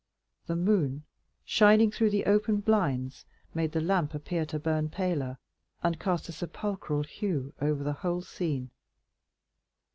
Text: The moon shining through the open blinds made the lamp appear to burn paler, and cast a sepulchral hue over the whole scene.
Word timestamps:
The 0.47 0.55
moon 0.55 1.03
shining 1.45 1.91
through 1.91 2.09
the 2.09 2.25
open 2.25 2.61
blinds 2.61 3.23
made 3.53 3.71
the 3.71 3.81
lamp 3.81 4.15
appear 4.15 4.47
to 4.47 4.57
burn 4.57 4.89
paler, 4.89 5.37
and 5.83 5.99
cast 5.99 6.27
a 6.27 6.31
sepulchral 6.31 7.03
hue 7.03 7.53
over 7.61 7.83
the 7.83 7.93
whole 8.01 8.21
scene. 8.23 8.71